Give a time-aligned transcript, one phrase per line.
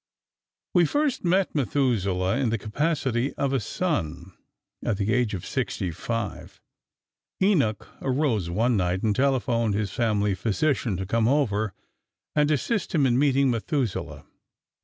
[0.73, 4.31] We first met Methuselah in the capacity of a son.
[4.83, 6.59] At the age of 65,
[7.39, 11.75] Enoch arose one night and telephoned his family physician to come over
[12.35, 14.25] and assist him in meeting Methuselah.